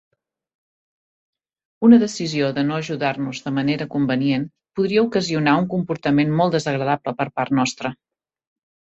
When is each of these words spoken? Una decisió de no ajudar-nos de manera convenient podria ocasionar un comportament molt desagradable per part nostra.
Una 1.87 1.99
decisió 2.03 2.47
de 2.55 2.63
no 2.69 2.79
ajudar-nos 2.83 3.41
de 3.49 3.53
manera 3.57 3.87
convenient 3.97 4.47
podria 4.79 5.03
ocasionar 5.09 5.55
un 5.65 5.69
comportament 5.75 6.33
molt 6.41 6.57
desagradable 6.59 7.15
per 7.21 7.29
part 7.37 7.55
nostra. 7.61 7.93